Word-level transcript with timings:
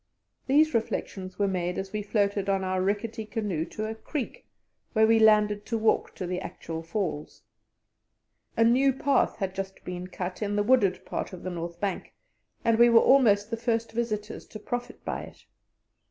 These 0.47 0.73
reflections 0.73 1.37
were 1.37 1.47
made 1.47 1.77
as 1.77 1.93
we 1.93 2.01
floated 2.01 2.49
on 2.49 2.61
in 2.61 2.63
our 2.63 2.81
rickety 2.81 3.23
canoe 3.23 3.65
to 3.65 3.85
a 3.85 3.93
creek, 3.93 4.47
where 4.93 5.05
we 5.05 5.19
landed 5.19 5.63
to 5.67 5.77
walk 5.77 6.15
to 6.15 6.25
the 6.25 6.41
actual 6.41 6.81
Falls. 6.81 7.43
A 8.57 8.63
new 8.63 8.93
path 8.93 9.35
had 9.35 9.53
just 9.53 9.85
been 9.85 10.07
cut 10.07 10.41
in 10.41 10.55
the 10.55 10.63
wooded 10.63 11.05
part 11.05 11.33
of 11.33 11.43
the 11.43 11.51
north 11.51 11.79
bank, 11.79 12.15
and 12.65 12.79
we 12.79 12.89
were 12.89 12.99
almost 12.99 13.51
the 13.51 13.57
first 13.57 13.91
visitors 13.91 14.47
to 14.47 14.57
profit 14.59 15.05
by 15.05 15.21
it. 15.21 15.45